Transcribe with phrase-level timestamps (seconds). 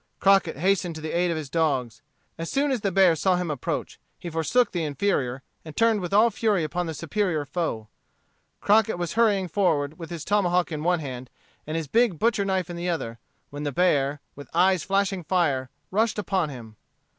[0.19, 2.01] Crockett hastened to the aid of his dogs.
[2.35, 6.11] As soon as the bear saw him approach, he forsook the inferior, and turned with
[6.11, 7.87] all fury upon the superior foe.
[8.61, 11.29] Crockett was hurrying forward with his tomahawk in one hand
[11.67, 13.19] and his big butcher knife in the other,
[13.51, 16.77] when the bear, with eyes flashing fire, rushed upon him.